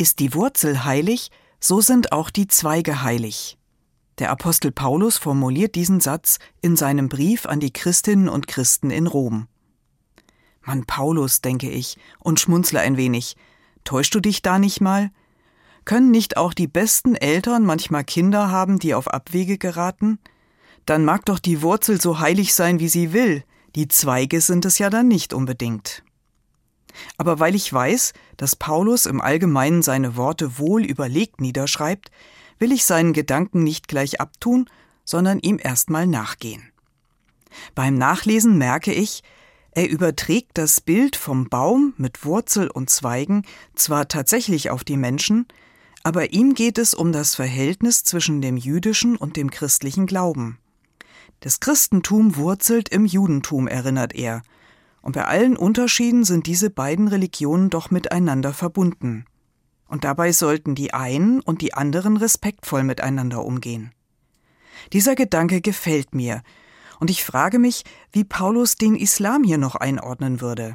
Ist 0.00 0.20
die 0.20 0.32
Wurzel 0.32 0.84
heilig, 0.84 1.32
so 1.58 1.80
sind 1.80 2.12
auch 2.12 2.30
die 2.30 2.46
Zweige 2.46 3.02
heilig. 3.02 3.58
Der 4.20 4.30
Apostel 4.30 4.70
Paulus 4.70 5.18
formuliert 5.18 5.74
diesen 5.74 5.98
Satz 5.98 6.38
in 6.60 6.76
seinem 6.76 7.08
Brief 7.08 7.46
an 7.46 7.58
die 7.58 7.72
Christinnen 7.72 8.28
und 8.28 8.46
Christen 8.46 8.92
in 8.92 9.08
Rom. 9.08 9.48
Mann 10.64 10.86
Paulus, 10.86 11.40
denke 11.40 11.68
ich, 11.68 11.98
und 12.20 12.38
schmunzle 12.38 12.78
ein 12.78 12.96
wenig. 12.96 13.34
Täuschst 13.82 14.14
du 14.14 14.20
dich 14.20 14.40
da 14.40 14.60
nicht 14.60 14.80
mal? 14.80 15.10
Können 15.84 16.12
nicht 16.12 16.36
auch 16.36 16.54
die 16.54 16.68
besten 16.68 17.16
Eltern 17.16 17.64
manchmal 17.64 18.04
Kinder 18.04 18.52
haben, 18.52 18.78
die 18.78 18.94
auf 18.94 19.08
Abwege 19.08 19.58
geraten? 19.58 20.20
Dann 20.86 21.04
mag 21.04 21.24
doch 21.24 21.40
die 21.40 21.60
Wurzel 21.60 22.00
so 22.00 22.20
heilig 22.20 22.54
sein, 22.54 22.78
wie 22.78 22.88
sie 22.88 23.12
will, 23.12 23.42
die 23.74 23.88
Zweige 23.88 24.40
sind 24.40 24.64
es 24.64 24.78
ja 24.78 24.90
dann 24.90 25.08
nicht 25.08 25.34
unbedingt. 25.34 26.04
Aber 27.18 27.40
weil 27.40 27.54
ich 27.54 27.70
weiß, 27.70 28.14
dass 28.36 28.56
Paulus 28.56 29.06
im 29.06 29.20
Allgemeinen 29.20 29.82
seine 29.82 30.16
Worte 30.16 30.58
wohl 30.58 30.84
überlegt 30.84 31.40
niederschreibt, 31.40 32.10
will 32.58 32.72
ich 32.72 32.84
seinen 32.84 33.12
Gedanken 33.12 33.64
nicht 33.64 33.88
gleich 33.88 34.20
abtun, 34.20 34.70
sondern 35.04 35.40
ihm 35.40 35.58
erstmal 35.62 36.06
nachgehen. 36.06 36.72
Beim 37.74 37.96
Nachlesen 37.96 38.56
merke 38.56 38.92
ich, 38.92 39.22
er 39.72 39.88
überträgt 39.88 40.52
das 40.54 40.80
Bild 40.80 41.16
vom 41.16 41.48
Baum 41.48 41.94
mit 41.96 42.24
Wurzel 42.24 42.68
und 42.70 42.90
Zweigen 42.90 43.44
zwar 43.74 44.08
tatsächlich 44.08 44.70
auf 44.70 44.84
die 44.84 44.96
Menschen, 44.96 45.46
aber 46.02 46.32
ihm 46.32 46.54
geht 46.54 46.78
es 46.78 46.94
um 46.94 47.12
das 47.12 47.34
Verhältnis 47.34 48.04
zwischen 48.04 48.40
dem 48.40 48.56
jüdischen 48.56 49.16
und 49.16 49.36
dem 49.36 49.50
christlichen 49.50 50.06
Glauben. 50.06 50.58
Das 51.40 51.60
Christentum 51.60 52.36
wurzelt 52.36 52.88
im 52.88 53.06
Judentum, 53.06 53.68
erinnert 53.68 54.14
er, 54.14 54.42
und 55.02 55.12
bei 55.12 55.24
allen 55.24 55.56
Unterschieden 55.56 56.24
sind 56.24 56.46
diese 56.46 56.70
beiden 56.70 57.08
Religionen 57.08 57.70
doch 57.70 57.90
miteinander 57.90 58.52
verbunden. 58.52 59.24
Und 59.86 60.04
dabei 60.04 60.32
sollten 60.32 60.74
die 60.74 60.92
einen 60.92 61.40
und 61.40 61.62
die 61.62 61.74
anderen 61.74 62.16
respektvoll 62.16 62.82
miteinander 62.82 63.44
umgehen. 63.44 63.92
Dieser 64.92 65.14
Gedanke 65.14 65.60
gefällt 65.60 66.14
mir, 66.14 66.42
und 67.00 67.10
ich 67.10 67.24
frage 67.24 67.58
mich, 67.58 67.84
wie 68.12 68.24
Paulus 68.24 68.74
den 68.74 68.96
Islam 68.96 69.44
hier 69.44 69.58
noch 69.58 69.76
einordnen 69.76 70.40
würde. 70.40 70.74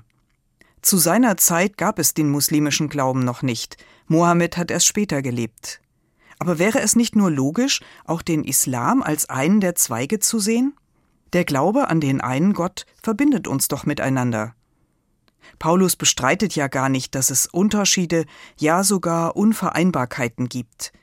Zu 0.82 0.98
seiner 0.98 1.38
Zeit 1.38 1.78
gab 1.78 2.00
es 2.00 2.14
den 2.14 2.30
muslimischen 2.30 2.90
Glauben 2.90 3.24
noch 3.24 3.42
nicht, 3.42 3.78
Mohammed 4.08 4.58
hat 4.58 4.72
erst 4.72 4.88
später 4.88 5.22
gelebt. 5.22 5.82
Aber 6.40 6.60
wäre 6.60 6.82
es 6.82 6.96
nicht 6.96 7.16
nur 7.16 7.32
logisch, 7.32 7.82
auch 8.06 8.22
den 8.22 8.44
Islam 8.44 9.02
als 9.02 9.30
einen 9.30 9.62
der 9.62 9.76
Zweige 9.76 10.20
zu 10.20 10.40
sehen? 10.40 10.74
Der 11.34 11.46
Glaube 11.46 11.90
an 11.90 12.00
den 12.00 12.22
einen 12.22 12.54
Gott 12.54 12.86
verbindet 13.02 13.48
uns 13.48 13.68
doch 13.68 13.86
miteinander. 13.86 14.56
Paulus 15.60 15.96
bestreitet 15.96 16.56
ja 16.56 16.68
gar 16.68 16.90
nicht, 16.90 17.16
dass 17.16 17.30
es 17.30 17.48
Unterschiede, 17.48 18.26
ja 18.58 18.84
sogar 18.84 19.36
Unvereinbarkeiten 19.36 20.48
gibt. 20.48 20.94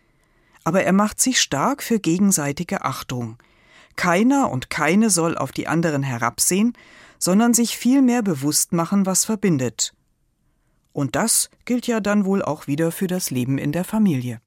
Aber 0.65 0.83
er 0.83 0.93
macht 0.93 1.21
sich 1.21 1.41
stark 1.41 1.83
für 1.83 1.99
gegenseitige 1.99 2.85
Achtung. 2.85 3.39
Keiner 3.97 4.51
und 4.51 4.71
keine 4.71 5.11
soll 5.11 5.37
auf 5.37 5.53
die 5.53 5.67
anderen 5.67 6.03
herabsehen, 6.03 6.75
sondern 7.19 7.53
sich 7.53 7.77
vielmehr 7.77 8.23
bewusst 8.23 8.73
machen, 8.73 9.07
was 9.07 9.25
verbindet. 9.25 9.95
Und 10.93 11.17
das 11.17 11.51
gilt 11.65 11.87
ja 11.87 12.01
dann 12.01 12.25
wohl 12.25 12.43
auch 12.43 12.67
wieder 12.67 12.93
für 12.93 13.07
das 13.07 13.31
Leben 13.31 13.59
in 13.59 13.73
der 13.73 13.85
Familie. 13.85 14.41